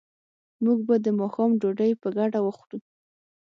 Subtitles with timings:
[0.63, 2.77] موږ به د ماښام ډوډۍ په ګډه وخورو